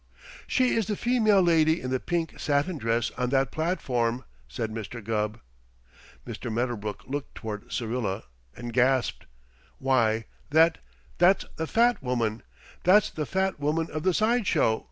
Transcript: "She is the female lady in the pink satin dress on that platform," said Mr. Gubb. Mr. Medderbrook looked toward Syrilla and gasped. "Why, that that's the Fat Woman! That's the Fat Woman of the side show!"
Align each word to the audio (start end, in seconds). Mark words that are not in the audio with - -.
"She 0.47 0.69
is 0.73 0.87
the 0.87 0.95
female 0.95 1.43
lady 1.43 1.79
in 1.79 1.91
the 1.91 1.99
pink 1.99 2.39
satin 2.39 2.79
dress 2.79 3.11
on 3.19 3.29
that 3.29 3.51
platform," 3.51 4.25
said 4.47 4.71
Mr. 4.71 4.99
Gubb. 5.03 5.39
Mr. 6.25 6.51
Medderbrook 6.51 7.03
looked 7.05 7.35
toward 7.35 7.71
Syrilla 7.71 8.23
and 8.57 8.73
gasped. 8.73 9.27
"Why, 9.77 10.25
that 10.49 10.79
that's 11.19 11.45
the 11.57 11.67
Fat 11.67 12.01
Woman! 12.01 12.41
That's 12.83 13.11
the 13.11 13.27
Fat 13.27 13.59
Woman 13.59 13.91
of 13.91 14.01
the 14.01 14.15
side 14.15 14.47
show!" 14.47 14.79